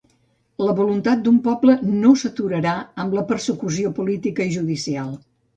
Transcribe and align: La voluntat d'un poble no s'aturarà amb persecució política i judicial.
La 0.67 0.73
voluntat 0.79 1.21
d'un 1.27 1.35
poble 1.49 1.75
no 1.99 2.15
s'aturarà 2.23 2.73
amb 3.05 3.15
persecució 3.33 3.95
política 4.01 4.49
i 4.51 4.57
judicial. 4.61 5.17